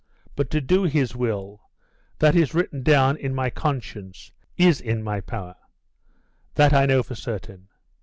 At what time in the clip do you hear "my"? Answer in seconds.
3.35-3.51, 5.03-5.21